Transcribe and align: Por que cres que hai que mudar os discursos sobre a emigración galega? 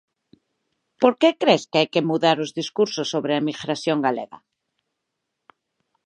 Por 1.01 1.13
que 1.19 1.29
cres 1.41 1.63
que 1.69 1.79
hai 1.79 1.87
que 1.93 2.07
mudar 2.09 2.37
os 2.45 2.51
discursos 2.59 3.07
sobre 3.13 3.31
a 3.33 3.41
emigración 3.43 3.97
galega? 4.05 4.39